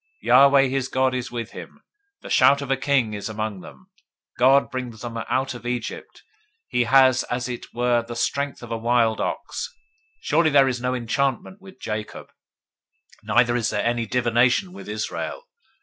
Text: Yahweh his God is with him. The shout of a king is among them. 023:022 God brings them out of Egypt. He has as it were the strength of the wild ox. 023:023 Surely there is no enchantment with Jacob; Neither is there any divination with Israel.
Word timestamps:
Yahweh 0.21 0.63
his 0.67 0.87
God 0.87 1.13
is 1.13 1.31
with 1.31 1.51
him. 1.51 1.79
The 2.23 2.31
shout 2.31 2.63
of 2.63 2.71
a 2.71 2.75
king 2.75 3.13
is 3.13 3.29
among 3.29 3.61
them. 3.61 3.91
023:022 4.39 4.39
God 4.39 4.71
brings 4.71 5.01
them 5.01 5.15
out 5.17 5.53
of 5.53 5.63
Egypt. 5.67 6.23
He 6.67 6.85
has 6.85 7.21
as 7.25 7.47
it 7.47 7.67
were 7.71 8.01
the 8.01 8.15
strength 8.15 8.63
of 8.63 8.69
the 8.69 8.79
wild 8.79 9.21
ox. 9.21 9.69
023:023 10.21 10.21
Surely 10.23 10.49
there 10.49 10.67
is 10.67 10.81
no 10.81 10.95
enchantment 10.95 11.61
with 11.61 11.79
Jacob; 11.79 12.31
Neither 13.21 13.55
is 13.55 13.69
there 13.69 13.85
any 13.85 14.07
divination 14.07 14.73
with 14.73 14.89
Israel. 14.89 15.43